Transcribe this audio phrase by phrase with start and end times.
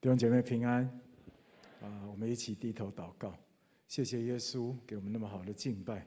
[0.00, 0.82] 弟兄姐妹平安，
[1.82, 3.34] 啊，我们一起低头祷告，
[3.86, 6.06] 谢谢耶稣给我们那么好的敬拜。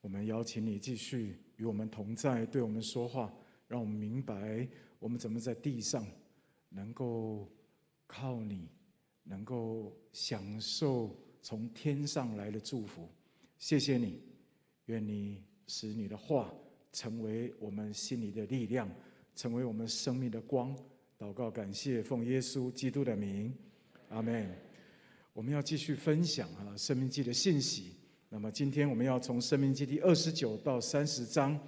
[0.00, 3.32] 我们邀请你继续与我们同在，对我们说话，
[3.68, 6.04] 让我们明白我们怎么在地上
[6.70, 7.48] 能够
[8.08, 8.68] 靠你，
[9.22, 13.08] 能够享受从天上来的祝福。
[13.58, 14.20] 谢谢你，
[14.86, 16.52] 愿你使你的话
[16.90, 18.90] 成为我们心里的力量，
[19.36, 20.76] 成为我们生命的光。
[21.20, 23.52] 祷告，感谢奉耶稣基督的名，
[24.08, 24.50] 阿门。
[25.34, 27.94] 我们要继续分享啊，《生命记》的信息。
[28.30, 31.60] 那么今天我们要从《生命记》第二十九到三十章，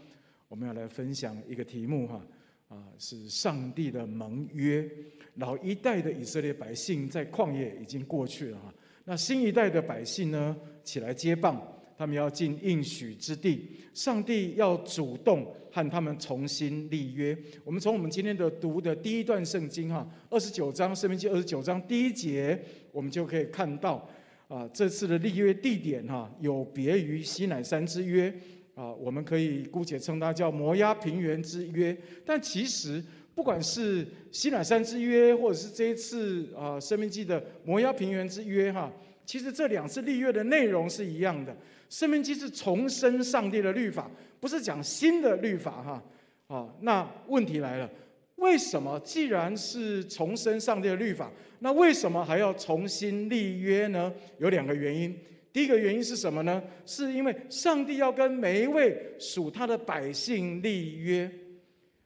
[0.48, 2.26] 我们要来分享一个题目哈
[2.68, 4.90] 啊，是上帝的盟约。
[5.34, 11.71] 老一代的以色列百姓在旷野已经过去了哈，那新一代的百姓呢，起来接棒。
[11.96, 17.36] 他们要进应许之地，上帝要主动和他们重新立约。
[17.64, 24.08] 我们从我们今天的读的第一段圣经哈，二十九章，生命记二十九章第一节，我们就可以看到
[24.48, 28.32] 啊，这次的立约地点哈，有别于西乃山之约
[28.74, 31.96] 啊，我们可以姑且称它叫摩押平原之约。
[32.24, 33.02] 但其实
[33.34, 38.92] 不管是西乃山之约，或者是这一次啊，生命记的摩押平原之约哈，
[39.24, 41.56] 其实这两次立约的内容是一样的。
[41.88, 46.02] 生命记是重申上帝的律法，不是讲新的律法哈。
[46.46, 47.90] 啊，那问题来了，
[48.36, 54.10] 为什么既然是重申上帝的律法，那为什么还要重新立约呢？
[54.38, 55.14] 有两个原因。
[55.52, 56.62] 第一个原因是什么呢？
[56.86, 61.30] 是因为上帝要跟每一位属他的百姓立约。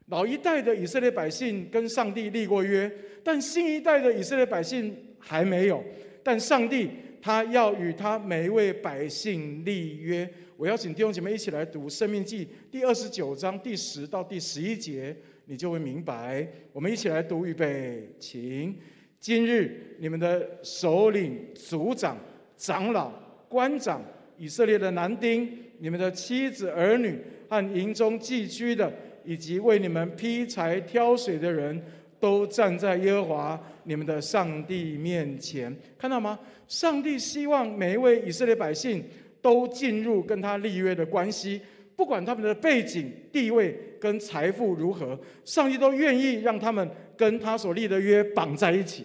[0.06, 2.90] 老一代的以色列百姓跟上帝立过约，
[3.22, 5.80] 但新一代的以色列百姓还没有。
[6.24, 6.90] 但上帝。
[7.26, 10.30] 他要与他每一位百姓立约。
[10.56, 15.16] 我邀请弟兄姐妹一起来读《生命记》第二十九章第十到第十一节，
[15.46, 16.46] 你就会明白。
[16.72, 18.72] 我们一起来读，预备，请。
[19.18, 22.16] 今日你们的首领、族长、
[22.56, 23.12] 长老、
[23.48, 24.00] 官长、
[24.38, 28.92] 以色列的男丁、你们的妻子儿女和营中寄居的，
[29.24, 31.82] 以及为你们劈柴挑水的人。
[32.18, 36.38] 都站在耶和华你们的上帝面前，看到吗？
[36.66, 39.04] 上帝希望每一位以色列百姓
[39.40, 41.60] 都进入跟他立约的关系，
[41.94, 49.04] 不管他们的背景、地位跟财富如何，上帝都愿意让他们跟他所立的约绑在一起。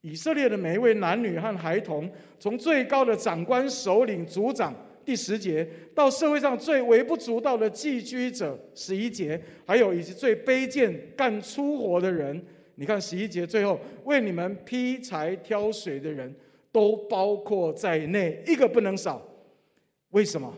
[0.00, 4.74] 以色列的每一位男女和孩童，从最高的长官、首领、族长。
[5.04, 12.42] 第十节到社会上最微不足道的寄居者，十一节，还有以及最卑贱干粗活的人，
[12.76, 16.34] 你看十一节最后为你们劈柴挑水的人，
[16.72, 19.22] 都包括在内，一个不能少。
[20.10, 20.52] 为什么？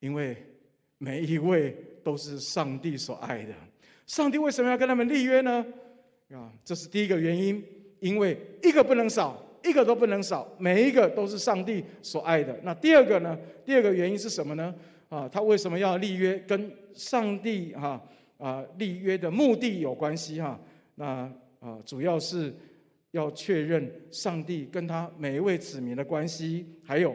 [0.00, 0.36] 因为
[0.98, 3.52] 每一位都是上帝所爱的。
[4.06, 5.66] 上帝为什么要跟他们立约呢？
[6.32, 7.64] 啊，这是第一个原因，
[8.00, 9.45] 因为一个不能少。
[9.68, 12.58] 一个都不能少，每一个都是上帝所爱的。
[12.62, 13.38] 那第二个呢？
[13.64, 14.74] 第二个原因是什么呢？
[15.08, 16.38] 啊，他为什么要立约？
[16.46, 18.02] 跟上帝哈
[18.38, 20.58] 啊立约的目的有关系哈。
[20.94, 22.54] 那啊，主要是
[23.10, 27.14] 要确认上帝跟他每一位子民的关系，还有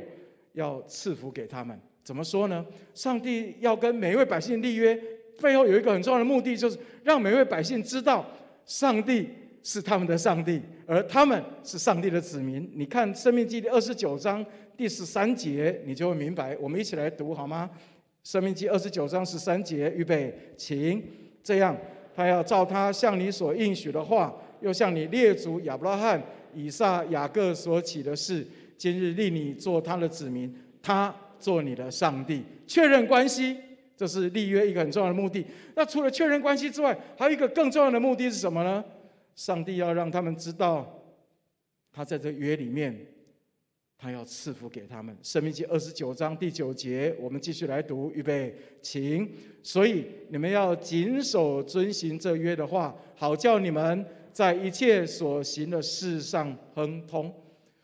[0.53, 1.79] 要赐福给他们。
[2.03, 2.65] 怎么说呢？
[2.93, 4.99] 上帝要跟每一位百姓立约，
[5.41, 8.25] 背后有一个很重要的目的，就是让每一位百姓知道
[8.65, 9.29] 上帝。
[9.63, 12.69] 是他们的上帝，而他们是上帝的子民。
[12.73, 14.45] 你看《生命记》第二十九章
[14.75, 16.57] 第十三节，你就会明白。
[16.59, 17.69] 我们一起来读好吗？
[18.23, 21.03] 《生命记》二十九章十三节，预备，请。
[21.43, 21.75] 这样，
[22.15, 26.21] 他要照他向你所应许的话，又向你列祖亚伯拉罕、
[26.53, 28.45] 以撒、雅各所起的事，
[28.77, 33.57] 今日立你做他的子民，他做你的上帝，确认关系。
[33.97, 35.45] 这是立约一个很重要的目的。
[35.75, 38.83] 那除了确认关系之外，还有一个更重要的目的是什么呢？
[39.35, 41.03] 上帝要让他们知道，
[41.91, 42.95] 他在这约里面，
[43.97, 45.15] 他要赐福给他们。
[45.23, 49.29] 申命记二十九章第九节，我们继续来读，预备，请。
[49.63, 57.33] 所以你们要谨守遵行这约的话，好叫你们在一切所行的事上亨通。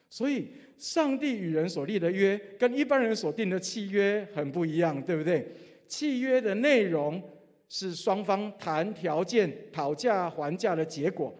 [0.09, 0.47] 所以，
[0.77, 5.47] 上帝与人所立的约，跟一般人所定的契约很不一样，对不对？
[5.87, 7.21] 契约的内容。
[7.69, 11.33] 是双方谈条件、讨价还价的结果，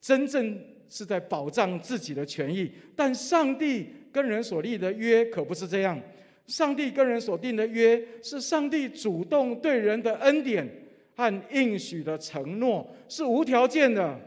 [0.00, 0.58] 真正
[0.88, 2.70] 是在保障自己的权益。
[2.94, 6.00] 但上帝跟人所立的约可不是这样，
[6.46, 10.68] 上帝跟人所定的约是上帝主动对人的恩典
[11.16, 14.20] 和应许的承诺，是无条件的。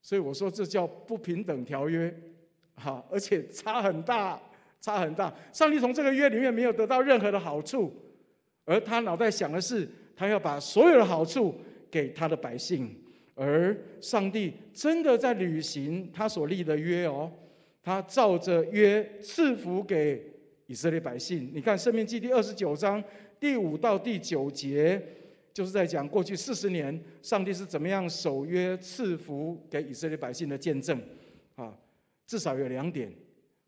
[0.00, 2.14] 所以我说这叫不平等条约，
[2.74, 4.40] 好，而且差很大，
[4.80, 5.34] 差很大。
[5.52, 7.92] 上帝从这个约里面没有得到任何的好处。
[8.64, 11.54] 而他脑袋想的是，他要把所有的好处
[11.90, 12.94] 给他的百姓，
[13.34, 17.30] 而上帝真的在履行他所立的约哦，
[17.82, 20.24] 他照着约赐福给
[20.66, 21.50] 以色列百姓。
[21.52, 23.02] 你看《生命记》第二十九章
[23.38, 25.00] 第五到第九节，
[25.52, 30.98] 就是在讲过去四十年上帝是怎么样守约赐福给以色列百姓的见证
[31.54, 31.76] 啊。
[32.26, 33.12] 至少有两点，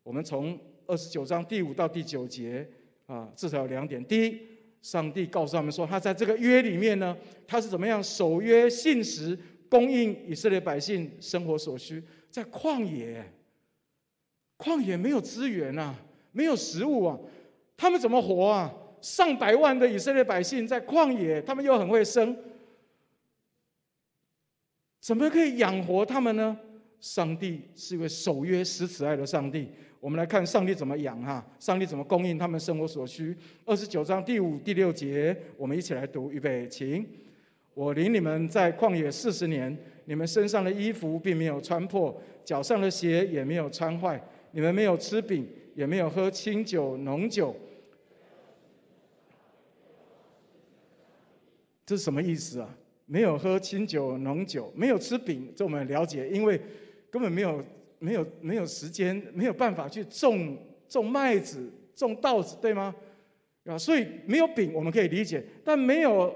[0.01, 2.67] 我们从二十九章第五到第九节
[3.05, 4.03] 啊，至少有两点。
[4.03, 4.41] 第一，
[4.87, 9.37] 上帝告诉他们说，他在这个约里面呢，他是怎么样守约信实。
[9.69, 12.01] 供应以色列百姓生活所需，
[12.31, 13.21] 在旷野，
[14.57, 15.93] 旷野没有资源啊，
[16.31, 17.19] 没有食物啊，
[17.75, 18.73] 他们怎么活啊？
[19.01, 22.33] 上百万的以色列百姓在旷野，他们又很会生，
[25.01, 26.57] 怎么可以养活他们呢？
[27.01, 29.67] 上帝是一位守约施慈爱的上帝。
[29.99, 33.35] 我们来看上帝怎么养哈，上帝怎么供应他们生活所需。
[33.65, 37.05] 二十九章第五、第六节，我们一起来读，预备，请。
[37.73, 44.21] 我领你们在旷野四十年，你们身上的衣服并没有穿破，脚上的鞋也没有穿坏。
[44.51, 47.55] 你们没有吃饼，也没有喝清酒浓酒。
[51.85, 52.75] 这是什么意思啊？
[53.05, 56.59] 没有喝清酒浓酒，没有吃饼，这我们了解，因为
[57.09, 57.63] 根本没有
[57.99, 60.57] 没有没有时间，没有办法去种
[60.87, 62.93] 种麦子、种稻子，对吗？
[63.65, 66.33] 啊，所以没有饼我们可以理解，但没有。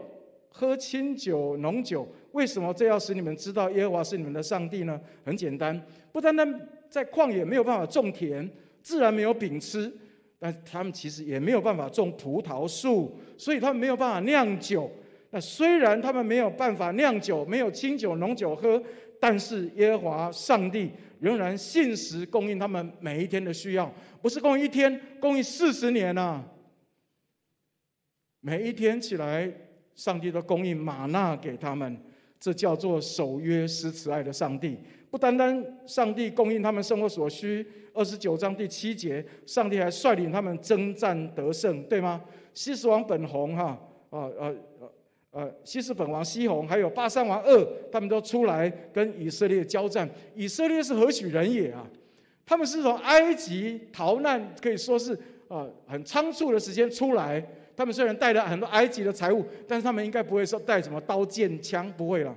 [0.54, 5.00] 喝清酒浓酒，为什么这要使你们知道耶和华是你们的上帝呢？
[5.24, 5.82] 很简单，
[6.12, 8.48] 不单单在旷野没有办法种田，
[8.84, 9.90] 自然没有饼吃，
[10.38, 14.92] 但他们其实也没有办法种葡萄树，所以他们没有办法酿酒。
[15.30, 18.84] 那虽然他们没有办法酿酒，没有清酒浓酒喝，
[19.22, 23.90] 但是耶和华上帝仍然信实供应他们每一天的需要，
[24.22, 26.44] 不是供应一天，供应四十年啊！
[28.42, 29.50] 每一天起来。
[29.94, 31.96] 上帝都供应吗哪给他们，
[32.40, 34.78] 这叫做守约施慈爱的上帝。
[35.12, 37.64] 不单单上帝供应他们生活所需，
[37.94, 42.24] 二十九章第七节，上帝还率领他们征战得胜，对吗？
[42.54, 43.78] 西实王本宏哈
[44.10, 44.56] 啊呃
[45.32, 50.10] 呃西实本王西宏，还有巴珊王二，他们都出来跟以色列交战。
[50.36, 51.88] 以色列是何许人也啊？
[52.46, 55.18] 他们是从埃及逃难，可以说是
[55.48, 57.44] 啊很仓促的时间出来。
[57.76, 62.36] 他们虽然带了很多埃及的财物，但是他们应该不会说带什么刀剑枪，不会了。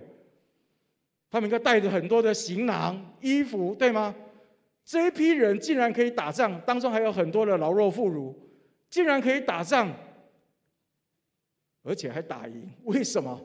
[1.31, 4.14] 他们应该带着很多的行囊、衣服，对吗？
[4.85, 8.32] 这一批人竟然可以打仗，当中还有很多的老弱妇孺，
[8.88, 9.93] 竟然可以打仗，
[11.84, 12.69] 而且还打赢。
[12.82, 13.40] 为什么？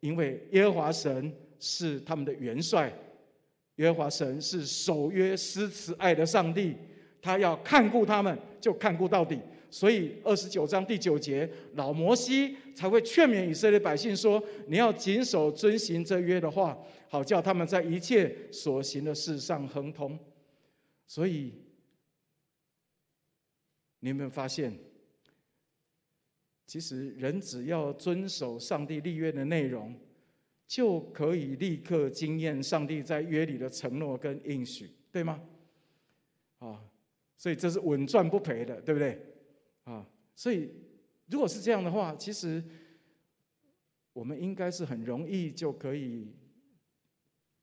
[0.00, 2.92] 因为耶和华神是他们的元帅，
[3.76, 6.74] 耶和华神是守约施慈爱的上帝，
[7.20, 9.38] 他要看顾他们，就看顾到底。
[9.70, 16.76] 所以二十九章第九节，老摩西才会劝勉以色列百姓说：“你要谨守遵行这约的话，
[17.08, 20.18] 好叫他们在一切所行的事上亨通。”
[21.06, 21.54] 所以
[24.00, 24.76] 你有没有发现，
[26.66, 29.94] 其实人只要遵守上帝立约的内容，
[30.66, 35.42] 就可以立刻经验上帝在约里的承诺跟应许，对吗？
[36.58, 36.82] 啊，
[37.36, 39.20] 所以这是稳赚不赔的，对不对？
[39.84, 40.70] 啊，所以
[41.26, 42.62] 如果是这样的话，其实
[44.12, 46.34] 我们应该是很容易就可以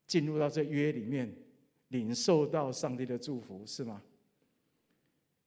[0.06, 1.34] 进入到这约里面，
[1.88, 4.02] 领受到上帝的祝福，是吗？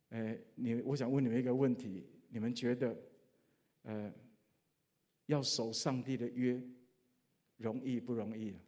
[0.10, 2.96] 哎，你，我想问你们一个问题：你们觉得，
[3.84, 4.12] 呃，
[5.28, 6.62] 要守上帝的约
[7.58, 8.60] 容易不容易啊？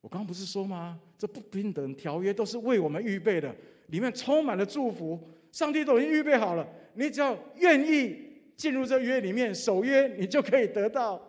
[0.00, 1.00] 我刚不是说吗？
[1.16, 3.54] 这不平等条约都是为我们预备的。
[3.88, 5.20] 里面充满了祝福，
[5.50, 6.66] 上帝都已经预备好了。
[6.94, 11.22] 你只要愿意进入这约里面守约，你就可以得到。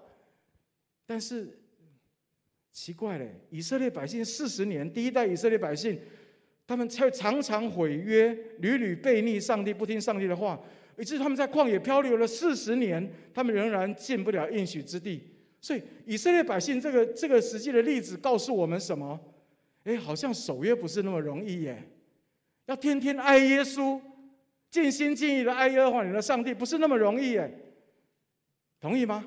[1.06, 1.60] 但是
[2.72, 6.00] 奇怪了，以色列百姓四十年，第一代以色列百姓，
[6.66, 10.60] 他们却常常毁约，屡屡悖逆上帝，不听上帝的话，
[10.98, 15.24] 以致他们在旷野漂流了四十年，他们仍然进不了应许之地。
[15.62, 19.20] 所以以色列百姓这个这个实际的例子告诉我们什么？
[19.84, 21.84] 哎，好像守约不是那么容易耶。
[22.66, 24.00] 要天天爱耶稣，
[24.70, 27.52] 尽心尽意的爱耶和华你的上帝，不是那么容易耶，
[28.80, 29.26] 同意吗？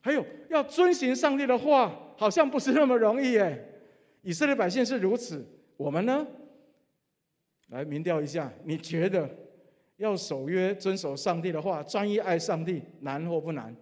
[0.00, 3.68] 还有要遵行上帝的话，好像不是那么容易耶。
[4.22, 5.44] 以色列百姓是如此，
[5.76, 6.26] 我们呢？
[7.68, 9.28] 来民调一下，你觉得
[10.02, 13.74] 要守约、遵守上帝的话、专一爱上帝，难或不难？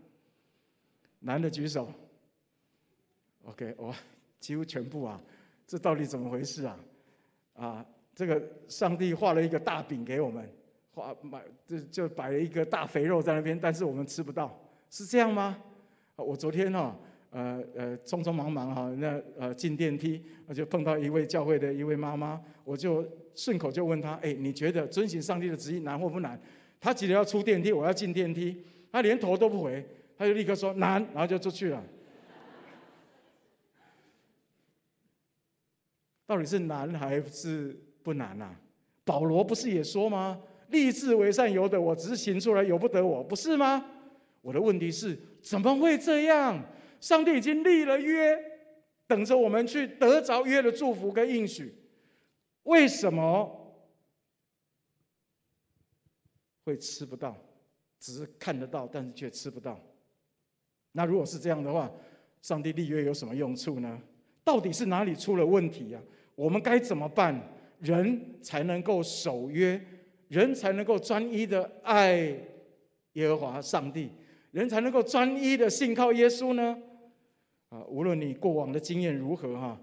[1.21, 1.91] 难的举手。
[3.45, 3.97] OK，哇，
[4.39, 5.19] 几乎全部啊，
[5.67, 6.79] 这到底怎么回事啊？
[7.55, 7.87] 啊？
[8.15, 10.47] 这个上帝画了一个大饼给我们，
[10.93, 14.55] 画买就就摆了一个大肥肉在那边，但是我们吃不到，
[14.91, 15.57] 是这样吗？
[16.17, 16.95] 我昨天哈
[17.31, 26.41] 呃呃匆匆忙忙哈，那呃进电梯，我就碰到一位教会的一位妈妈，我就顺口就问她，哎，你觉得遵循上帝的旨意难或不难？
[26.81, 29.85] 她急着要出电梯，我要进电梯，她连头都不回，
[30.17, 31.83] 她就立刻说难，然后就出去了。
[36.27, 38.61] 到底是难还是不难呐、啊？
[39.05, 40.41] 保罗不是也说吗？
[40.69, 43.85] 立志为善由得我，只是行出来由不得我，不是吗？
[44.41, 46.63] 我的问题是，怎么会这样？
[47.00, 48.38] 上帝已经立了约，
[49.07, 51.75] 等着我们去得着约的祝福跟应许，
[52.64, 53.75] 为什么
[56.64, 57.37] 会吃不到？
[57.99, 59.78] 只是看得到，但是却吃不到。
[60.92, 61.90] 那如果是这样的话，
[62.40, 64.00] 上帝立约有什么用处呢？
[64.42, 66.09] 到底是哪里出了问题呀、啊？
[66.35, 67.38] 我们该怎么办？
[67.80, 69.78] 人才能够守约，
[70.28, 72.16] 人才能够专一的爱
[73.12, 74.11] 耶和华上帝，
[74.50, 76.78] 人才能够专一的信靠耶稣呢？
[77.71, 79.81] 啊，无论你过往的经验如何哈，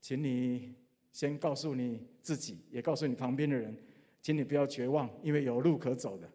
[0.00, 0.74] 请你
[1.12, 3.74] 先告诉你自己，也告诉你旁边的人，
[4.20, 6.28] 请你不要绝望，因为有路可走的，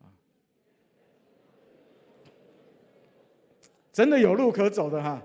[0.00, 0.08] 啊，
[3.92, 5.22] 真的有路可走的哈，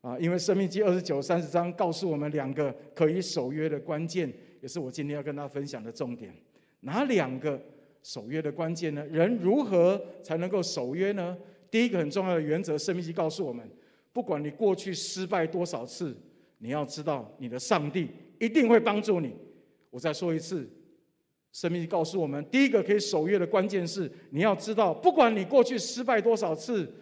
[0.00, 4.32] 啊，因为生命记二十九、三十章告诉我们两个可以守约的关键，
[4.62, 6.34] 也是我今天要跟大家分享的重点。
[6.80, 7.62] 哪两个
[8.02, 9.06] 守约的关键呢？
[9.08, 11.36] 人如何才能够守约呢？
[11.70, 13.68] 第一个很重要的原则，生命记告诉我们。
[14.12, 16.16] 不管你过去失败多少次，
[16.58, 19.34] 你要知道，你的上帝一定会帮助你。
[19.90, 20.68] 我再说一次，
[21.52, 26.92] 生命告诉我们，第一个可以守约的关键是，你要知道，不管你过去失败多少次，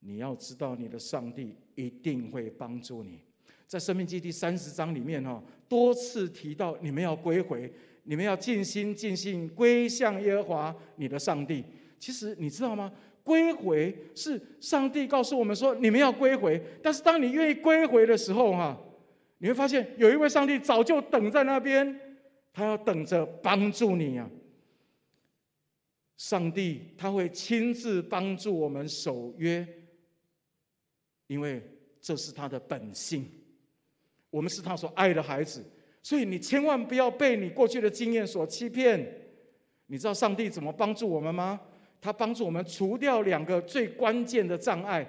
[0.00, 3.20] 你要知道，你的上帝一定会帮助你。
[3.66, 7.72] 在生命记第三十章里面，哈，多次提到你们要归回，
[8.04, 11.64] 你们要尽心尽性归向耶和华你的上帝。
[11.98, 12.92] 其实你知道吗？
[13.26, 16.62] 归回是上帝告诉我们说，你们要归回。
[16.80, 18.80] 但是当你愿意归回的时候，哈，
[19.38, 22.00] 你会发现有一位上帝早就等在那边，
[22.52, 24.30] 他要等着帮助你啊。
[26.16, 29.66] 上帝他会亲自帮助我们守约，
[31.26, 31.60] 因为
[32.00, 33.28] 这是他的本性。
[34.30, 35.64] 我们是他所爱的孩子，
[36.00, 39.04] 所以你千万不要被你过去的经验所欺骗。
[39.88, 41.60] 你知道上帝怎么帮助我们吗？
[42.00, 45.06] 他帮助我们除掉两个最关键的障碍，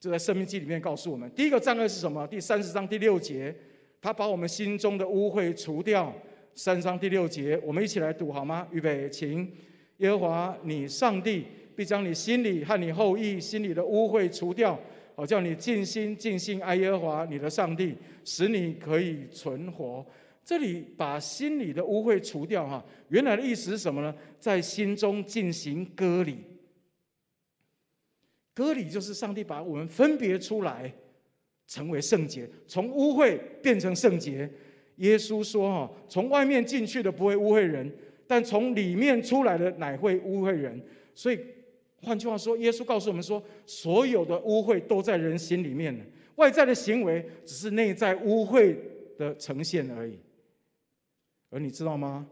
[0.00, 1.30] 就在《生命记》里面告诉我们。
[1.34, 2.26] 第一个障碍是什么？
[2.26, 3.54] 第三十章第六节，
[4.00, 6.12] 他把我们心中的污秽除掉。
[6.54, 8.66] 三章第六节，我们一起来读好吗？
[8.70, 9.50] 预备，请。
[9.98, 11.44] 耶和华你上帝
[11.76, 14.78] 必将你心里和你后裔心里的污秽除掉，
[15.14, 20.04] 好叫你尽心尽性爱耶和华你的上帝，使你可以存活。
[20.44, 24.14] 这里把心里的污秽除掉，哈，原来的意思是什么呢？
[24.40, 26.38] 在心中进行割礼。
[28.54, 30.92] 割礼就是上帝把我们分别出来，
[31.66, 34.50] 成为圣洁，从污秽变成圣洁。
[34.96, 37.90] 耶稣说：“哈，从外面进去的不会污秽人，
[38.26, 40.78] 但从里面出来的乃会污秽人。”
[41.14, 41.38] 所以
[42.02, 45.98] 换句话说，耶稣告诉我们说，所有的污秽都在人心里面，
[46.34, 48.76] 外在的行为只是内在污秽
[49.16, 50.18] 的呈现而已。
[51.52, 52.26] 而你知道吗？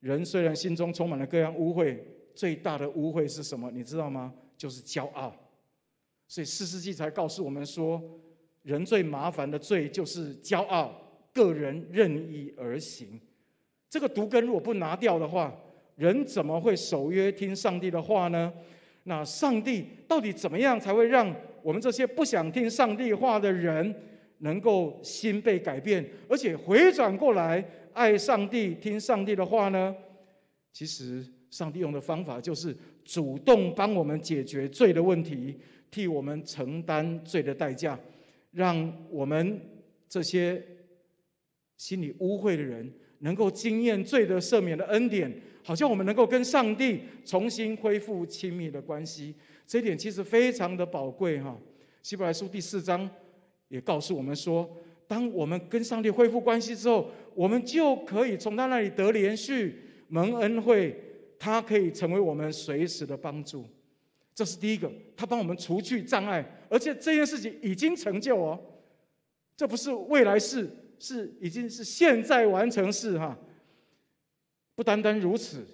[0.00, 1.98] 人虽然心中充满了各样污秽，
[2.34, 3.70] 最大的污秽是什么？
[3.72, 4.32] 你知道吗？
[4.58, 5.34] 就是骄傲。
[6.28, 8.00] 所以四世纪才告诉我们说，
[8.62, 10.94] 人最麻烦的罪就是骄傲，
[11.32, 13.18] 个人任意而行。
[13.88, 15.58] 这个毒根如果不拿掉的话，
[15.96, 18.52] 人怎么会守约听上帝的话呢？
[19.04, 23.94] 那上帝到底怎么样才会让我们这些不想听上帝话的人，
[24.40, 27.64] 能够心被改变，而且回转过来？
[27.98, 29.92] 爱上帝，听上帝的话呢？
[30.72, 35.58] 其实，上帝用的方法就是主动帮我们解决罪的问题，
[35.90, 37.98] 替我们承担罪的代价，
[38.52, 39.60] 让我们
[40.08, 40.62] 这些
[41.76, 42.88] 心里污秽的人
[43.18, 45.28] 能够经验罪的赦免的恩典，
[45.64, 49.34] 好像我们能够跟上帝重新恢复亲密的关系。
[49.66, 51.58] 这一点其实非常的宝贵哈。
[52.02, 53.10] 希伯来书第四章
[53.66, 54.70] 也告诉我们说。
[55.08, 60.92] 当我们跟上帝恢复关系之后，我们就可以从他那里得连续蒙恩惠，
[61.38, 63.64] 他可以成为我们随时的帮助。
[64.34, 68.60] 这是第一个，他帮我们除去障碍，而且这件事情已经成就哦，
[69.56, 70.68] 这不是未来事，
[70.98, 73.38] 是已经是现在完成式哈。
[74.74, 75.64] 不单单如此，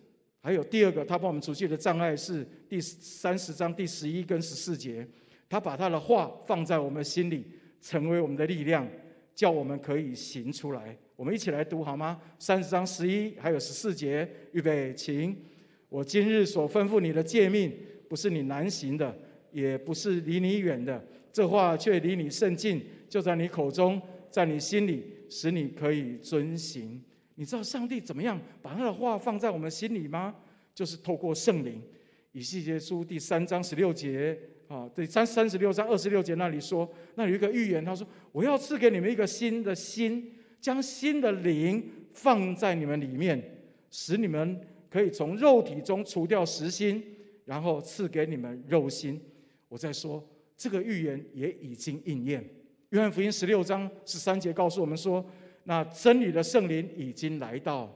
[0.43, 5.09] 还有第二个，他帮我们除去的障碍是第三十章第十一跟十四节，
[5.49, 7.47] 他把他的话放在我们心里，
[7.81, 8.87] 成为我们的力量。
[9.35, 12.21] 叫我们可以行出来，我们一起来读好吗？
[12.41, 15.37] 三十章十一还有十四节，预备，请。
[15.89, 17.73] 我今日所吩咐你的诫命，
[18.09, 19.17] 不是你难行的，
[19.53, 21.03] 也不是离你远的，
[21.33, 27.01] 这话却离你甚近，就在你口中，在你心里，使你可以遵行。
[27.37, 30.35] 你知道上帝怎么样把他的话放在我们心里吗？
[30.75, 31.81] 就是透过圣灵。
[32.33, 40.34] 以西结书第三章十六节啊，第三三十六章二十六节那里说，那有一个预言，他说：“我要赐给你们一个新的心，
[40.65, 43.39] 将新的灵放在你们里面，
[43.91, 47.05] 使你们可以从肉体中除掉实心，
[47.45, 49.21] 然后赐给你们肉心。”
[49.69, 52.43] 我在说这个预言也已经应验。
[52.89, 55.23] 约翰福音十六章十三节告诉我们说
[55.65, 57.95] ：“那真理的圣灵已经来到，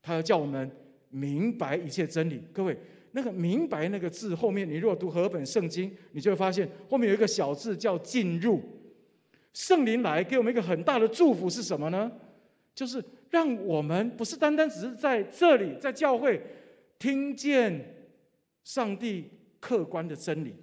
[0.00, 0.70] 他要叫我们
[1.10, 2.78] 明白一切真理。”各位。
[3.10, 8.62] 那个“明白”那个字后面，你如果读和本圣经，你就会发现后面有一个小字叫“进入”。
[9.58, 12.08] 圣灵来给我们一个很大的祝福是什么呢？
[12.76, 16.40] 就是让我们不是单单只是在这里在教会
[16.96, 18.08] 听见
[18.62, 20.54] 上帝客观的真理，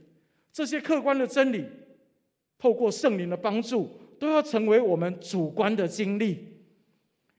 [0.54, 1.66] 这些客观的真理
[2.58, 6.48] 透过圣灵的帮助，都要成为我们主观的经历。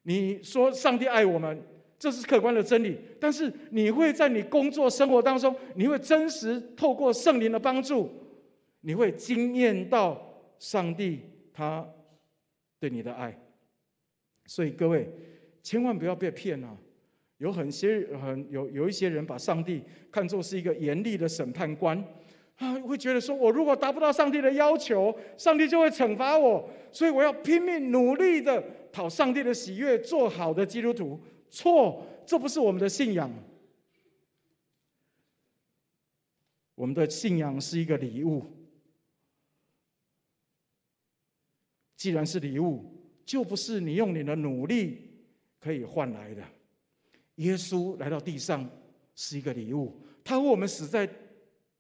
[0.02, 1.58] 你说上帝爱我们。
[1.98, 8.10] 这是客观的真理，但是你会在你工作生活当中，你会真实透过圣灵的帮助，
[8.82, 11.22] 你会经验到上帝
[11.56, 11.88] 他
[12.78, 13.34] 对你的爱。
[14.44, 15.10] 所以各位
[15.62, 16.76] 千万不要被骗啊！
[17.38, 22.02] 有很些很有有一些人把上帝看作是一个严厉的审判官
[22.56, 31.20] 啊，会觉得说我如果达不到上帝的要求，上帝就会惩罚我，所以我要拼命努力的讨上帝的喜悦，做好的基督徒。
[31.50, 33.30] 错，这不是我们的信仰。
[36.74, 38.42] 我们的信仰是一个礼物。
[42.06, 42.84] 既然是礼物，
[43.24, 45.10] 就不是你用你的努力
[45.58, 46.42] 可以换来的。
[47.34, 48.64] 耶稣来到地上
[49.16, 51.04] 是一个礼物，他为我们死在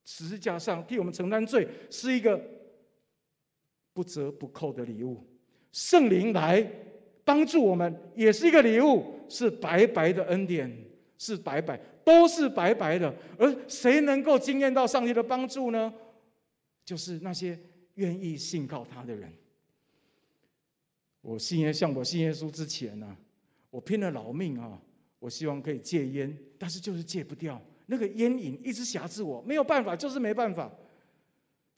[0.04, 2.42] 十字架上，替我们承担罪，是一个
[3.92, 5.24] 不折不扣的礼物。
[5.70, 6.60] 圣灵来
[7.22, 9.04] 帮助我们，也是一个礼物。
[9.28, 10.68] 是白白的恩典，
[11.18, 13.14] 是白白，都是白白的。
[13.38, 15.94] 而谁能够经验到上帝的帮助呢？
[16.84, 17.56] 就是那些
[17.94, 19.32] 愿意信靠他的人。
[21.26, 23.16] 我信耶，像我信耶稣之前呢、
[23.68, 24.80] 我拼了老命啊，
[25.18, 30.70] 我希望可以戒烟，但是就是戒不掉，那个烟瘾一直挟制我，没有办法，就是没办法，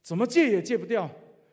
[0.03, 1.11] 怎么戒也戒不掉。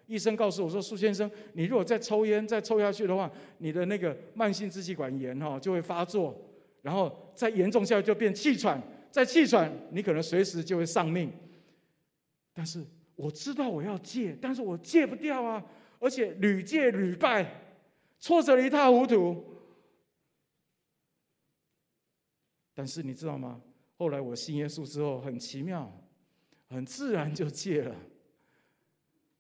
[0.07, 6.37] 医生告诉我说：“苏先生，你如果再抽烟，再抽下去的话，你的那个慢性支气管炎哈就会发作，
[6.81, 8.79] 然后再严重下去就变气喘，
[9.09, 11.31] 再气喘，你可能随时就会丧命。
[12.53, 15.63] 但是我知道我要戒，但是我戒不掉啊，
[15.97, 17.49] 而且屡戒屡败，
[18.25, 19.45] 挫折一塌糊涂。
[22.73, 23.61] 但是你知道吗？
[23.97, 25.95] 后来我信耶稣之后，很奇妙，
[26.67, 27.95] 很自然就戒了。”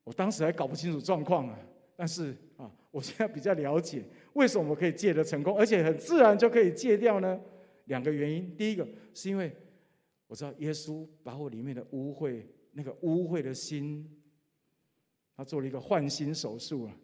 [0.05, 1.57] 我当时还搞不清楚状况啊，
[1.95, 7.41] 但是啊，我现在比较了解为什么我可以戒得成功，而且很自然就可以戒掉呢？
[7.85, 9.51] 两个原因，第一个是因为
[10.27, 14.07] 我知道耶稣把我里面的污秽、那个污秽的心，
[15.35, 16.95] 他做了一个换心手术啊，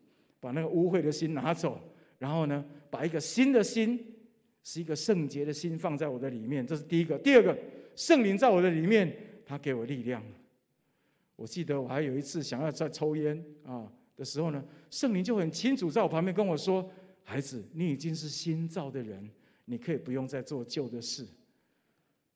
[0.41, 1.79] 把那个污秽的心拿走，
[2.17, 3.97] 然后呢，把一个新的心，
[4.63, 7.17] 是一个圣洁的心放在我的里面，这是第一个。
[7.19, 7.57] 第二个，
[7.95, 10.21] 圣灵在我的里面，他给我力量。
[11.35, 16.87] 我记得我还有一次想要再抽烟啊的时候呢，圣灵就很清楚在我旁边跟我说
[17.23, 19.29] ：“孩子，你已经是新造的人，
[19.65, 21.25] 你可以不用再做旧的事。”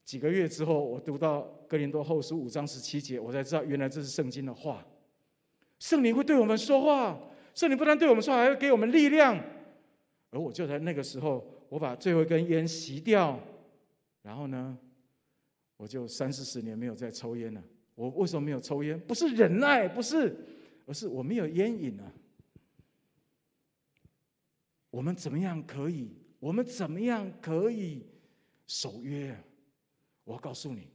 [0.06, 4.86] 几个月之后，我读到哥林多后书五章十七节，我才知道原来这是圣经的话。
[5.80, 7.20] 圣灵会对我们说话，
[7.56, 9.42] 圣灵不但对我们说，还会给我们力量。
[10.30, 13.40] 而我就在那个时候，我把最后一根烟熄掉，
[14.22, 14.78] 然后呢，
[15.78, 17.64] 我就三四十年没有再抽烟了。
[17.96, 19.00] 我为什么没有抽烟？
[19.00, 20.36] 不是忍耐，不是，
[20.86, 22.12] 而是我没有烟瘾啊。
[24.90, 26.12] 我们怎么样可以？
[26.40, 28.06] 我们怎么样可以
[28.68, 29.40] 守约啊？
[30.26, 30.90] 我要告诉你，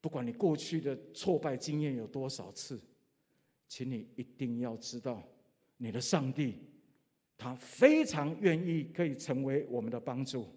[0.00, 2.80] 不管你过去的挫败经验有多少次，
[3.66, 5.20] 请你一定要知道，
[5.76, 6.58] 你的上帝
[7.36, 10.48] 他非常愿意可以成为我们的帮助。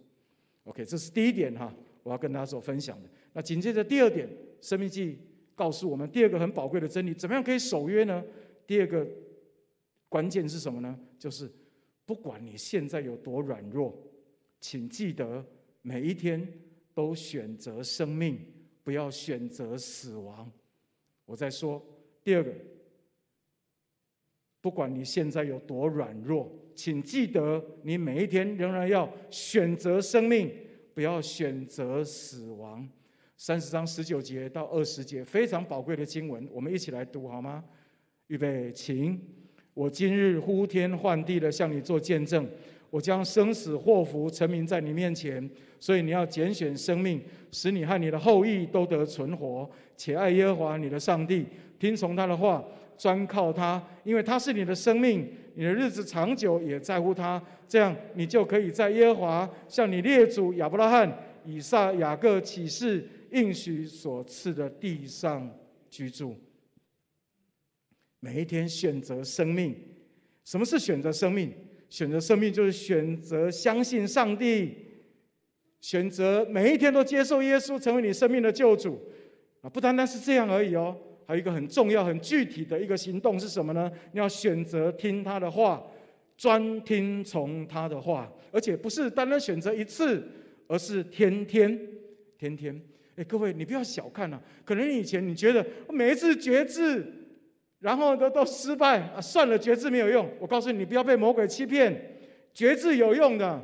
[0.64, 3.10] OK，这是第一点哈，我要跟大家做分享的。
[3.34, 4.28] 那紧接着第二点，
[4.62, 5.14] 《生命记》。
[5.58, 8.24] 告诉我们第二个很宝贵的真理，怎么样可以守约呢？
[8.68, 9.08] 第二个
[10.08, 11.00] 关键是什么呢？
[11.18, 11.52] 就是
[12.06, 13.92] 不管你现在有多软弱，
[14.60, 15.44] 请记得
[15.82, 16.48] 每一天
[16.94, 18.40] 都选择生命，
[18.84, 20.48] 不要选择死亡。
[21.26, 21.84] 我再说
[22.24, 22.54] 第二个，
[24.62, 30.52] 不管你现在有多软弱，请记得你每一天仍然要选择生命，
[30.94, 32.88] 不要选择死亡。
[33.36, 37.64] 三十章十九节到二十节，非常宝贵的经文，我们一起来读好吗？
[38.28, 39.20] 预备，请。
[39.76, 42.50] 我今日呼天唤地的向你做见证，
[42.90, 45.48] 我将生死祸福陈明在你面前，
[45.80, 51.46] 所以你要拣选生命，使你和你的后裔都得存活，且爱耶和华你的上帝，
[51.78, 52.66] 听从他的话，
[52.98, 65.50] 专靠他，因为他是你的生命，你的日子长久也在乎他，这样你就可以在耶和华向你列祖亚伯拉罕、以撒、雅各起誓应许所赐的地上
[65.90, 66.36] 居住。
[68.20, 69.76] 每一天选择生命，
[70.44, 71.54] 什么是选择生命？
[71.90, 74.76] 选择生命就是选择相信上帝，
[75.80, 79.00] 选择每一天都接受耶稣成为你生命的救主
[79.62, 79.70] 啊！
[79.70, 83.92] 不单单是这样而已哦，还有一个很重要、很具体的一个行动是什么呢？
[84.14, 85.86] 你要选择听他的话，
[86.36, 90.28] 专听从他的话，而且不是单单选择一次，
[90.68, 91.80] 而是天天、
[92.40, 92.82] 天天。
[93.18, 94.42] 哎，各位，你不要小看啊！
[94.64, 97.14] 可能以前你觉得每一次决志。
[97.80, 99.22] 然后都都失败啊！
[99.22, 100.28] 算了，决志没有用。
[100.40, 101.96] 我告诉你，你不要被魔鬼欺骗，
[102.52, 103.64] 决志有用的。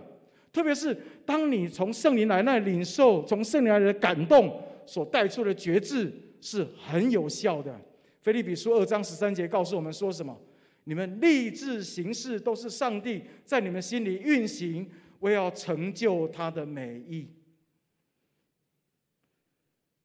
[0.51, 0.95] 特别是
[1.25, 7.79] 当你从圣灵来那领受，从圣灵来的感动所带出的决志是很有效的。
[8.21, 10.37] 腓立比书二章十三节告诉我们说什么？
[10.83, 14.89] 你们立志行事，都是上帝在你们心里运行，
[15.21, 17.29] 为要成就他的美意。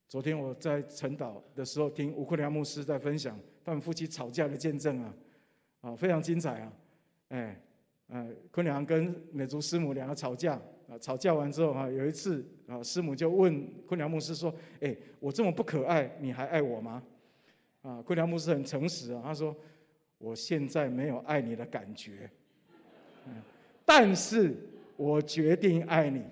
[0.08, 3.38] 昨天我在晨祷的时候，听吴坤良牧师在分享。
[3.64, 5.14] 他们夫妻吵架的见证啊，
[5.80, 6.72] 啊，非常精彩啊！
[7.28, 7.60] 哎，
[8.06, 17.02] 呃，坤良跟美竹师母两个吵架啊，吵架完之后啊，有一次啊，师母就问昆良牧师说：“哎，我这么不可爱，你还爱我吗？”
[17.82, 19.54] 啊，昆良牧师很诚实啊，他说
[20.18, 22.30] ：“我现在没有爱你的感觉，
[23.84, 24.56] 但是
[24.96, 26.24] 我决定爱你，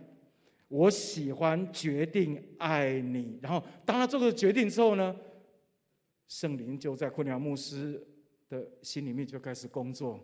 [0.69, 5.14] 我喜欢决定爱你。”然后当他做个决定之后呢？
[6.29, 8.05] 圣灵就在昆良牧师
[8.49, 10.19] 的心里面就开始工作，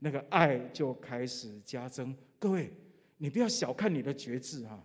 [0.00, 2.12] 那个爱就开始加增。
[2.40, 2.72] 各位，
[3.16, 4.84] 你不要小看你的决志啊，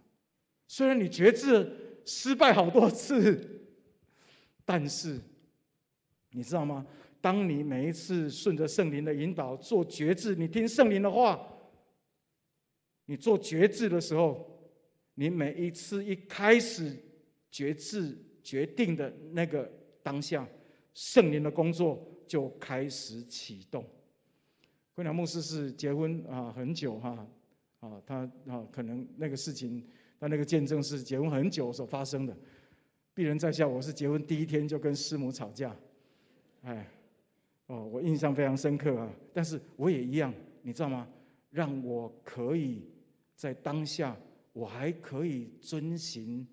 [0.68, 3.68] 虽然你决志失败好多次，
[4.64, 5.20] 但是
[6.32, 6.86] 你知道吗？
[7.22, 11.46] 当你每一次顺着圣灵的引导做决志，你听圣灵的话，
[13.06, 14.72] 你做决志的时候，
[15.16, 16.96] 你每一次一开始
[17.52, 19.70] 决志决定的那个
[20.02, 20.48] 当下。
[20.94, 23.86] 圣灵的工作就开始启动。
[24.94, 27.28] 昆良牧师是结婚啊很久哈，
[27.80, 29.84] 啊他啊可能那个事情，
[30.20, 32.36] 他那个见证是结婚很久所发生的。
[33.16, 35.76] 鄙人在下，我是结婚第一天就跟师母吵架，
[36.62, 36.88] 哎，
[37.68, 39.12] 哦，我印象非常深刻啊。
[39.34, 41.08] 但是我也一样，你知道吗？
[41.52, 42.88] 让我可以
[43.36, 44.16] 在当下，
[44.54, 46.48] 我还可以遵行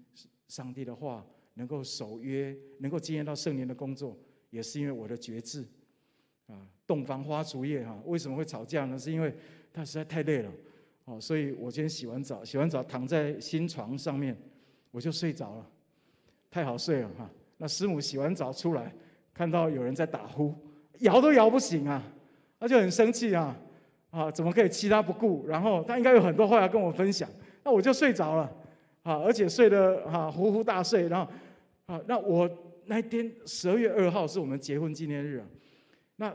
[0.49, 4.17] 上帝的话，能够守约，能够经验到圣灵的工作。
[4.51, 5.67] 也是因为我的决志，
[6.47, 8.99] 啊，洞房花烛夜哈，为什么会吵架呢？
[8.99, 9.35] 是因为
[9.73, 10.51] 他实在太累了，
[11.07, 14.37] 哦，所以我今天洗完澡，洗完澡躺在新床上面，
[14.91, 15.67] 我就睡着了，
[16.51, 17.29] 太好睡了哈。
[17.57, 18.93] 那师母洗完澡出来，
[19.33, 20.55] 看到有人在打呼，
[20.99, 22.03] 摇都摇不醒啊，
[22.61, 23.57] 他就很生气啊，
[24.11, 25.47] 啊，怎么可以弃他不顾？
[25.47, 27.29] 然后他应该有很多话要跟我分享，
[27.65, 28.43] 那我就睡着了，
[29.03, 31.33] 啊，而且睡得啊呼呼大睡，然后
[31.87, 32.49] 啊，那我。
[32.89, 35.47] 那一天十二月二号是我们结婚纪念日啊，
[36.15, 36.33] 那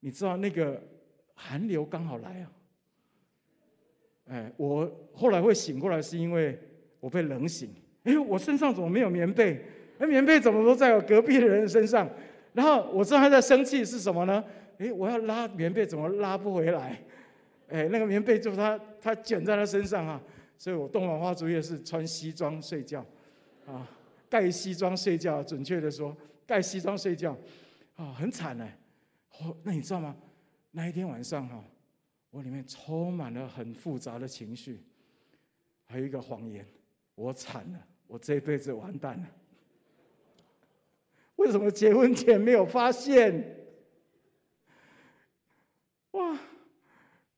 [0.00, 0.82] 你知道那个
[1.32, 2.50] 寒流刚好来啊，
[4.28, 6.58] 哎，我后来会醒过来是因为
[7.00, 7.70] 我被冷醒，
[8.04, 9.64] 哎，我身上怎么没有棉被？
[9.98, 12.08] 哎，棉被怎么都在我隔壁的人身上？
[12.52, 14.44] 然后我知道他在生气是什么呢？
[14.78, 17.00] 哎，我要拉棉被怎么拉不回来？
[17.68, 20.20] 哎，那个棉被就是他他卷在他身上啊，
[20.58, 23.04] 所以我洞房花烛夜是穿西装睡觉
[23.66, 23.88] 啊。
[24.28, 27.36] 盖西装睡觉，准确的说，盖西装睡觉，
[27.94, 28.76] 啊，很惨哎！
[29.38, 30.16] 哦，那你知道吗？
[30.72, 31.62] 那一天晚上哈，
[32.30, 34.82] 我里面充满了很复杂的情绪，
[35.84, 36.66] 还有一个谎言，
[37.14, 39.26] 我惨了，我这辈子完蛋了。
[41.36, 43.56] 为什么结婚前没有发现？
[46.12, 46.38] 哇！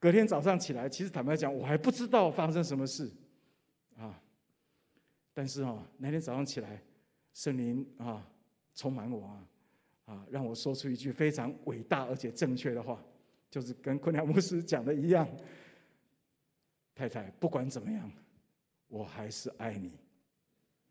[0.01, 3.11] 隔天早上起来，其实坦白讲，我还不知道发生什么事，
[3.97, 4.23] 啊。
[5.35, 6.81] 但是啊，那天早上起来，
[7.35, 8.25] 圣灵啊
[8.75, 9.47] 充满我啊，
[10.07, 13.01] 啊让我说出一句非常伟大而且正确的话，
[13.51, 15.29] 就是跟昆良牧师讲的一样：
[16.95, 18.11] 太太，不管怎么样，
[18.89, 19.93] 我还是爱你。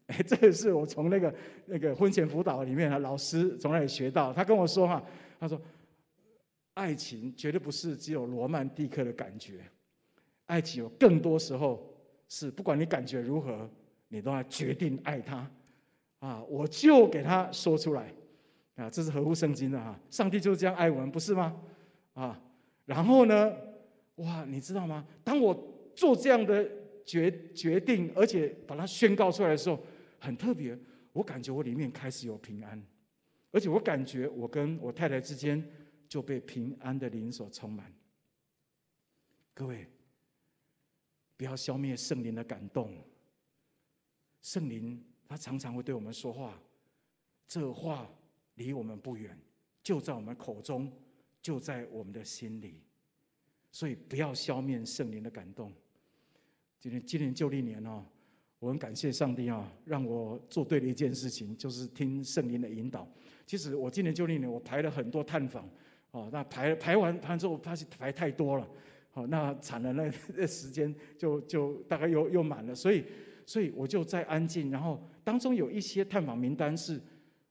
[0.08, 4.32] 哎，这个是我从那个那个婚前辅导里面啊，老师从那里学到。
[4.32, 5.04] 他跟我说哈，
[5.40, 5.62] 他说，
[6.74, 9.62] 爱情绝对不是只有罗曼蒂克的感觉，
[10.46, 11.94] 爱情有更多时候
[12.30, 13.70] 是不管你感觉如何。
[14.10, 15.52] 你都要决定爱他，
[16.20, 18.10] 啊，我就给他说出来，
[18.76, 20.00] 啊，这是合乎圣经的哈。
[20.10, 21.62] 上帝就是这样爱我们，不是吗？
[22.14, 22.42] 啊，
[22.88, 23.56] 然后呢，
[24.16, 25.06] 哇，你知道吗？
[25.24, 25.54] 当我
[25.96, 26.68] 做这样的
[27.06, 29.80] 决决定，而且把它宣告出来的时候，
[30.20, 30.76] 很特别，
[31.14, 32.82] 我感觉我里面开始有平安，
[33.52, 35.64] 而且我感觉我跟我太太之间
[36.08, 37.94] 就被平安的灵所充满。
[39.54, 39.86] 各位，
[41.36, 42.96] 不要消灭圣灵的感动。
[44.42, 46.58] 圣灵他常常会对我们说话，
[47.48, 48.10] 这话
[48.56, 49.38] 离我们不远，
[49.84, 50.90] 就在我们口中，
[51.48, 52.82] 就在我们的心里。
[53.72, 55.72] 所以不要消灭圣灵的感动。
[56.78, 58.04] 今年今年旧历年哦，
[58.60, 63.08] 我很感谢上帝啊，让我做对了一件事情，就是听圣灵的引导。
[63.46, 65.70] 其实我今年旧历年我排了很多探访，
[66.12, 68.68] 哦，那排排完排完之后，发现排太多了。
[69.12, 73.06] 好，那惨了，那 那时间就就大概又又满了，所以
[73.46, 77.00] 所以我就在安静，然后当中有一些探访名单是，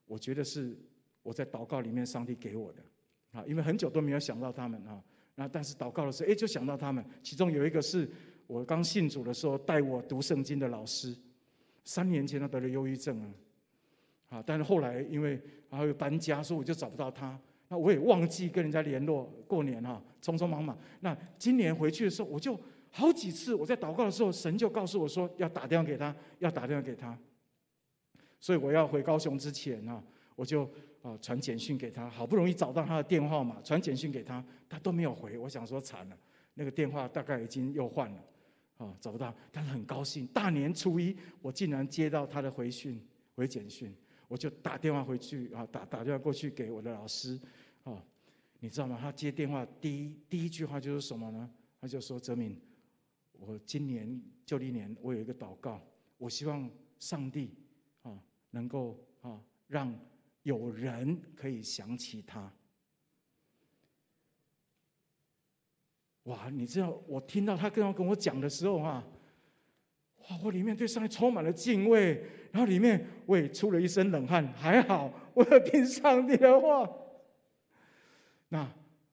[0.06, 0.76] 我觉得是
[1.22, 2.82] 我在祷告里面上帝给我的，
[3.36, 4.98] 啊，因为很久都没有想到他们啊，
[5.34, 8.08] 那但是祷告的时候，哎，就想到他们，其中有一个是
[8.46, 11.14] 我刚信主的时候带我读圣经的老师，
[11.84, 13.28] 三年前他得了忧郁症啊，
[14.30, 17.38] 啊，但是后来因为然后又搬家，所以我就找不到他。
[17.68, 20.78] 那我也忘记跟人家联络，过年哈，匆匆忙忙。
[21.00, 22.58] 那今年回去的时候，我就
[22.90, 27.18] 好几次我在祷告的时候，神就告诉我说要打电话给他，要打电话给他。
[28.38, 30.00] 所以我要回高雄之前啊，
[30.36, 30.70] 我就
[31.06, 35.38] 啊传简讯给他，好不容易找到他的电话号码，传简讯给他，他都没有回。
[35.38, 36.18] 我想说惨了，
[36.54, 38.24] 那个电话大概已经又换了，
[38.78, 39.32] 啊找不到。
[39.52, 43.00] 但是很高兴，大年初一我竟然接到他的回讯，
[43.36, 43.94] 回简讯。
[44.26, 47.38] 我就打电话回去啊，打打电话过去给我的老师，
[47.84, 48.04] 啊，
[48.58, 48.98] 你知道吗？
[49.00, 51.48] 他接电话第一第一句话就是什么呢？
[51.80, 52.60] 他就说：“哲敏，
[53.38, 55.80] 我今年旧历年我有一个祷告，
[56.18, 57.54] 我希望上帝
[58.02, 58.18] 啊
[58.50, 59.96] 能够啊让
[60.46, 62.50] 有人可以想起他。”
[66.24, 66.48] 哇！
[66.50, 69.04] 你知道我听到他刚刚跟我讲的时候啊。
[70.18, 70.38] 哇！
[70.44, 74.46] 我里面对上帝充满了敬畏，然后里面我也出了一身冷汗。
[74.54, 76.88] 还好，我要听上帝的话。
[78.48, 78.72] 那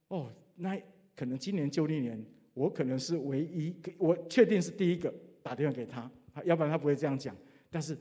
[0.10, 0.80] 哦，那
[1.15, 6.10] 可能今年旧历年，我可能是唯一，我确定是第一个打电话给他，
[6.46, 7.36] 要不然他不会这样讲。
[7.69, 7.98] 但是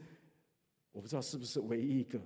[0.91, 2.19] 我不知道是不是唯一一个。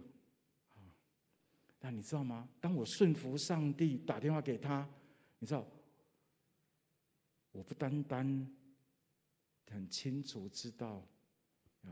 [1.89, 2.47] 你知道吗？
[2.59, 4.87] 当我顺服上帝打电话给他，
[5.39, 5.65] 你知道，
[7.51, 8.47] 我不单单。
[9.69, 11.05] 很清楚知道，
[11.83, 11.91] 啊，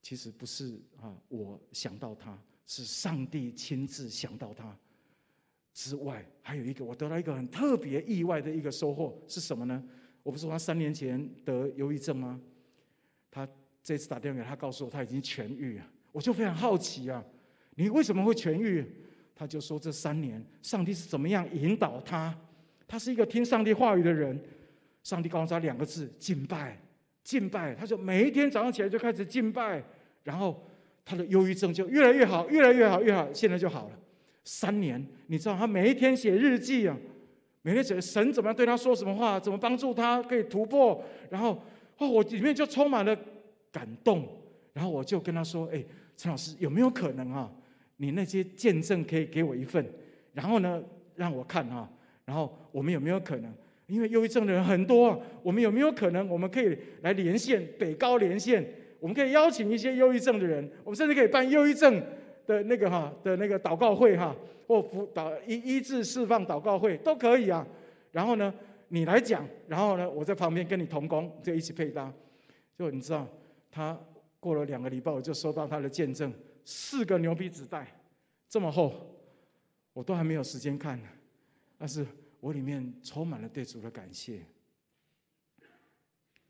[0.00, 4.78] 其实不是啊，我想到他，是上帝亲自想到他。
[5.72, 9.84] 之外，还有一个，我得到一个很特别意外的一个收获是什么呢？
[10.22, 12.40] 我不是说他三年前得忧郁症吗？
[13.28, 13.48] 他
[13.82, 15.90] 这次打电话给他，告诉我他已经痊愈了。
[16.12, 17.24] 我就非常好奇啊，
[17.74, 19.03] 你为什么会痊愈？
[19.34, 22.34] 他就说这三年上帝是怎么样引导他？
[22.86, 24.38] 他是一个听上帝话语的人，
[25.02, 26.78] 上帝告诉他两个字：敬拜。
[27.24, 29.82] 敬拜，他说每一天早上起来就开始敬拜，
[30.24, 30.62] 然后
[31.06, 33.98] 他的忧郁症就越来越好，越来越好，越好，现在就好了。
[34.44, 36.94] 三年，你知道他每一天写日记啊，
[37.62, 41.58] 每天写神怎么样对他说什么话，怎么帮助他可以突破，然后
[41.96, 43.18] 哦，我里面就充满了
[43.72, 44.28] 感动，
[44.74, 45.82] 然后我就跟他说：“哎，
[46.18, 47.50] 陈老师有没有可能啊？
[47.96, 49.84] 你那些见证可以给我一份，
[50.32, 50.82] 然后呢
[51.14, 51.88] 让我看啊，
[52.24, 53.52] 然后我们有没有可能？”
[53.86, 58.66] 因为忧郁症的人很多，我们有没有可能，我们可以来连线北高连线，
[58.98, 62.02] 我们可以邀请一些忧郁症的人，我们甚至可以办忧郁症
[62.46, 64.34] 的那个哈的那个祷告会哈，
[64.66, 67.66] 或辅导医医治释放祷告会都可以啊。
[68.10, 68.52] 然后呢，
[68.88, 72.10] 你来讲，然后呢，我在旁边跟你同工，就一起配搭。
[72.78, 73.28] 就你知道，
[73.70, 73.94] 他
[74.40, 76.32] 过了两个礼拜，我就收到他的见证，
[76.64, 78.00] 四个牛皮纸袋
[78.48, 79.14] 这么厚，
[79.92, 81.00] 我都还没有时间看，
[81.78, 82.06] 但是。
[82.40, 84.44] 我里面充满了对主的感谢。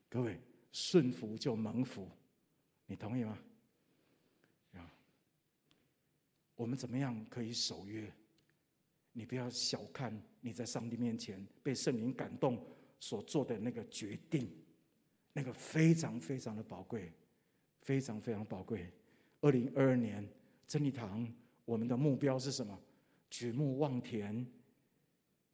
[0.09, 0.41] 各位，
[0.73, 2.11] 顺服就蒙福，
[2.87, 3.39] 你同意吗？
[4.73, 4.93] 啊，
[6.57, 8.13] 我们怎么样可以守约？
[9.13, 12.67] 你不要小看你在上帝面前被圣灵感动
[12.99, 14.51] 所做的那个决定，
[15.33, 17.13] 那个非常非常的宝贵，
[17.83, 18.93] 非常非常宝贵。
[19.45, 20.27] 二零二二年
[20.67, 21.31] 真理堂，
[21.67, 22.77] 我们的目标是什么？
[23.29, 24.45] 举目望田。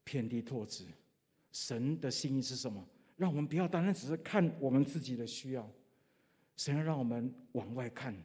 [0.03, 0.85] 遍地拓殖，
[1.53, 2.85] 神的心意是什么？
[3.16, 5.68] 让我们不要单单只是看我们自己的需要，
[6.57, 8.16] 神要让我们往外看，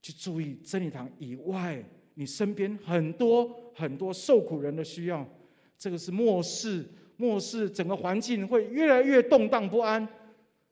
[0.00, 5.28] 去注意真理堂以外，你身边很多很多受苦人的需要。
[5.76, 6.84] 这个是末世，
[7.16, 10.08] 末世整个环境会越来越动荡不安。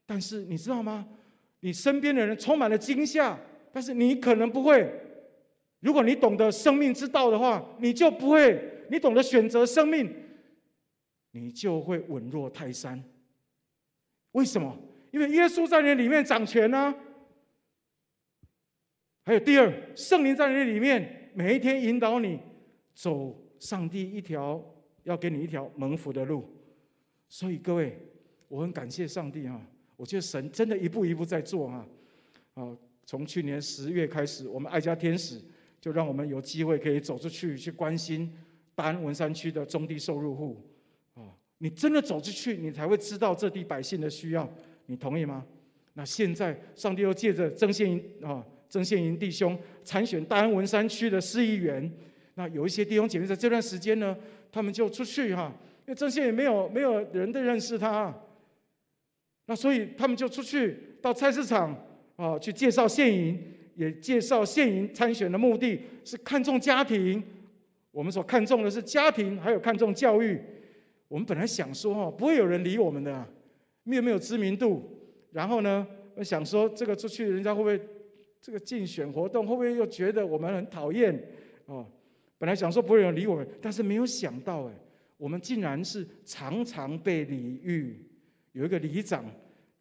[0.07, 1.07] 但是你知道吗？
[1.61, 3.39] 你身边的人充满了惊吓，
[3.73, 4.93] 但是你可能不会。
[5.81, 8.57] 如果你懂得生命之道的话，你就不会；
[8.91, 10.15] 你懂得选择生命，
[11.33, 13.03] 你就会稳若泰山。
[14.33, 14.79] 为什么？
[15.11, 16.97] 因为耶稣在你里面掌权呢、啊。
[19.25, 22.41] 还有第二，圣灵在你里面，每一天引导你
[22.95, 24.63] 走上帝一条
[25.05, 26.49] 要给你一条蒙福的路。
[27.29, 27.99] 所以各位，
[28.49, 29.61] 我很感谢上帝啊！
[29.97, 31.87] 我觉得神真的一步一步在做啊！
[32.55, 35.41] 啊，从去年十月开始，我们爱家天使
[35.81, 38.33] 就让我们有机会可以走出去，去关心
[38.75, 40.65] 大安文山区的中低收入户
[41.15, 41.23] 啊！
[41.59, 44.49] 你真的走出去，你才会知道这地百姓的需要。
[44.87, 45.45] 你同意吗？
[45.95, 51.93] 那现在上帝又借着曾宪营啊，曾宪营弟兄参选大安文山区的市议员。
[52.35, 54.17] 那有一些弟兄姐妹在这段时间呢，
[54.51, 58.15] 他们就出去哈，因为曾宪营没有没有人的认识他，
[59.47, 61.77] 那所以他们就出去到菜市场
[62.23, 63.37] 啊，去介绍现营，
[63.75, 67.21] 也介绍现营参选的目的是看重家庭。
[67.91, 70.41] 我们所看重的是家庭，还有看重教育。
[71.09, 73.27] 我们本来想说哈，不会有人理我们的。
[73.83, 74.89] 没有没有知名度，
[75.33, 77.81] 然后呢，我想说这个出去，人家会不会
[78.41, 81.21] 这个竞选活动会不会又觉得我们很讨厌？
[81.67, 81.85] 哦，
[82.39, 84.73] 本来想说不会有人理我们，但是没有想到哎，
[85.17, 88.09] 我们竟然是常常被礼遇。
[88.53, 89.25] 有一个里长，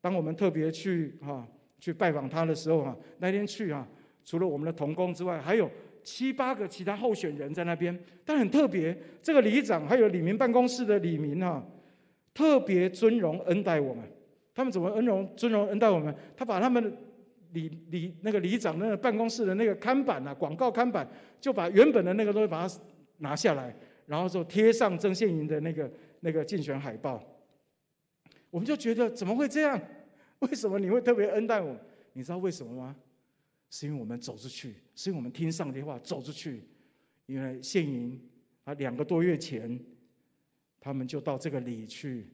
[0.02, 1.48] 当我们特别去哈
[1.82, 3.86] 去拜访他的时候哈，那天去啊，
[4.24, 5.70] 除了我们的同工之外，还有
[6.04, 11.62] 七八个其他候选人在那边，但很特别，这个里长还有李明办公室的李明哈。
[12.34, 14.06] 特别尊荣恩待我们，
[14.56, 16.15] 他们怎么恩荣尊荣恩待我们？
[16.38, 16.98] 他把他们
[17.52, 21.06] 里里那个里长那个办公室的那个看板啊，广告看板，
[21.41, 22.74] 就把原本的那个东西把它
[23.17, 25.91] 拿下来，然后就贴上曾宪营的那个
[26.22, 27.22] 那个竞选海报。
[28.50, 29.80] 我们就觉得怎么会这样？
[30.50, 31.76] 为什么你会特别恩待我？
[32.14, 32.96] 你知道为什么吗？
[33.70, 36.64] 是因为我们走出去，是因为我们听上帝话走出去。
[37.28, 38.20] 因为宪营
[38.64, 39.80] 啊，两个多月前。
[40.84, 42.26] 他们就到这个里去，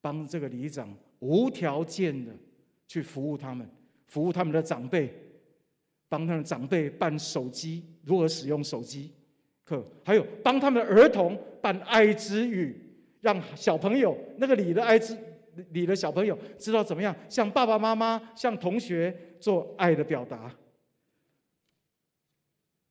[0.00, 2.32] 帮这个里长无条件的
[2.86, 3.68] 去服务他们，
[4.06, 5.12] 服务他们的长辈，
[6.08, 9.10] 帮他们长辈办手机，如何使用手机
[9.64, 12.80] 课，还有帮他们的儿童办爱之语，
[13.20, 15.18] 让小朋友那个里的爱之
[15.70, 20.54] 你的小朋友知道怎么样向爸爸妈妈、向同学做爱的表达，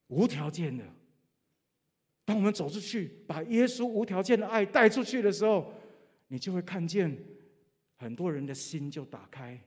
[0.07, 0.83] 无条件的。
[2.23, 5.71] 当我们走出去，把耶稣无条件的爱带出去的时候，
[6.27, 7.15] 你就会看见
[7.97, 9.59] 很多人的心就打开。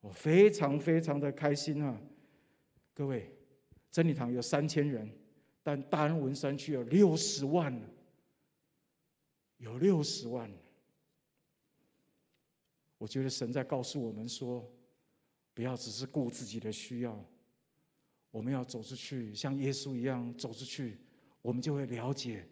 [0.00, 1.98] 我非常非常的开心啊！
[2.92, 3.30] 各位，
[3.90, 5.10] 真理堂有三千人，
[5.62, 7.74] 但大安文山区有六十万，
[9.58, 10.50] 有六十万。
[12.98, 14.66] 我觉得神在告诉我们说，
[15.52, 17.22] 不要只是顾自己的需要，
[18.30, 20.98] 我们要走出去，像耶稣一样走出去。
[21.42, 22.46] 我们就会了解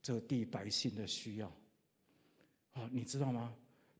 [0.00, 1.46] 这地百姓的需要。
[2.72, 3.54] 啊，你知道吗？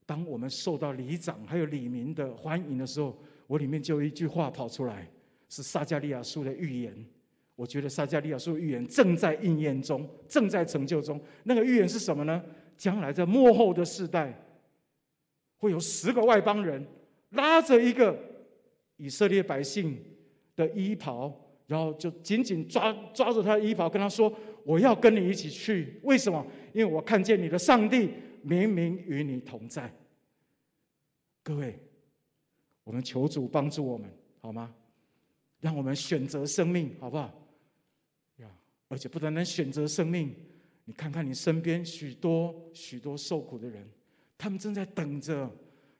[0.07, 5.11] 当我们受到里长还有里民的欢迎的时候，我里面就有一句话跑出来，
[5.49, 7.07] 是撒迦利亚书的预言。
[7.55, 11.21] 我觉得撒迦利亚书的预言正在应验中，正在成就中。
[11.45, 12.43] 那个预言是什么呢？
[12.77, 14.33] 将来在末后的世代，
[15.59, 16.87] 会有十个外邦人
[17.31, 18.19] 拉着一个
[18.97, 19.99] 以色列百姓
[20.55, 21.43] 的衣袍。
[21.69, 25.99] 然后就紧紧抓抓住他的衣袍，跟他说：“我要跟你一起去。
[26.05, 26.47] 为什么？
[26.73, 28.09] 因为我看见你的上帝
[28.41, 29.93] 明明与你同在。”
[31.43, 31.77] 各位，
[32.85, 34.09] 我们求主帮助我们，
[34.41, 34.73] 好吗？
[35.59, 37.35] 让我们选择生命，好不好？
[38.37, 38.49] 呀，
[38.87, 40.33] 而且不单单选择生命，
[40.85, 43.85] 你看看你身边许多许多受苦的人，
[44.39, 45.51] 他们正在等着，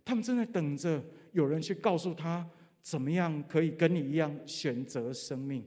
[0.05, 2.49] 他们正在等着有人去告诉他。
[2.83, 5.65] 怎么样可以跟你一样选择生命？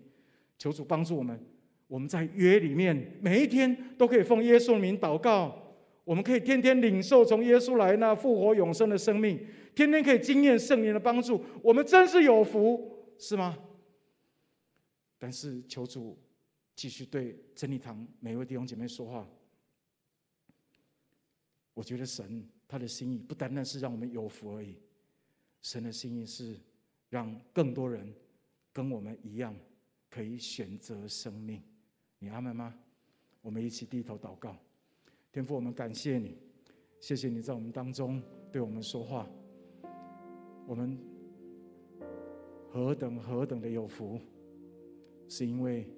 [0.58, 1.38] 求主帮助我们。
[1.88, 5.76] 我们在约里面，每一天都可以奉耶稣名祷告。
[6.06, 9.46] 我们可以天天领受从耶稣来那复活永生的生命，
[9.76, 11.44] 天天可以经验圣灵的帮助。
[11.62, 13.58] 我们真是有福，是吗？
[15.18, 16.18] 但是求主
[16.74, 19.28] 继续对真理堂每一位弟兄姐妹说话。
[21.74, 24.78] 我觉得神他的心意不单单是让我们有福而已，
[25.62, 26.56] 神的心意是。
[27.12, 28.14] 让更多人
[28.72, 29.56] 跟我们一样，
[30.12, 31.60] 可以选择生命。
[32.20, 32.72] 你阿们吗？
[33.42, 34.56] 我们一起低头祷告。
[35.32, 36.38] 天父，我们感谢你，
[37.00, 39.28] 谢谢你在我们当中对我们说话。
[40.68, 41.00] 我们
[42.70, 44.20] 何等何等的有福，
[45.28, 45.90] 是因为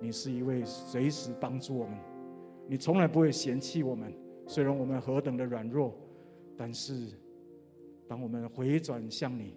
[0.00, 1.98] 你是一位随时帮助我们，
[2.66, 4.14] 你从来不会嫌弃我们。
[4.48, 5.94] 虽然我们何等的软弱，
[6.56, 7.06] 但是
[8.08, 9.54] 当我们回转向你。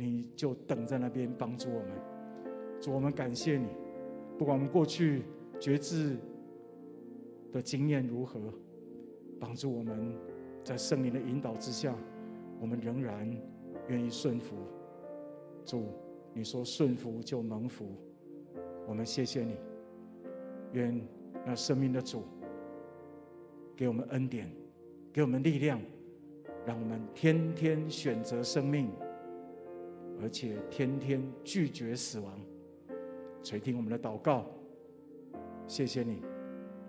[0.00, 1.90] 你就等在那边帮助我们。
[2.80, 3.66] 主，我们感谢你，
[4.38, 5.24] 不管我们过去
[5.58, 6.16] 决志
[7.50, 8.40] 的经验如何，
[9.40, 10.14] 帮助我们
[10.62, 11.92] 在圣灵的引导之下，
[12.60, 13.28] 我们仍然
[13.88, 14.54] 愿意顺服。
[15.64, 15.88] 主，
[16.32, 17.88] 你说顺服就蒙福，
[18.86, 19.56] 我们谢谢你。
[20.74, 20.96] 愿
[21.44, 22.22] 那生命的主
[23.78, 24.50] 给我们恩典，
[25.12, 25.80] 给我们力量，
[26.66, 28.90] 让我们天天选择生命，
[30.20, 32.40] 而且天天拒绝死亡。
[33.40, 34.46] 垂听我们的祷告，
[35.68, 36.20] 谢谢你，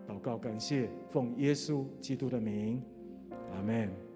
[0.07, 2.81] 祷告感谢，奉耶稣基督的名，
[3.53, 4.08] 阿门。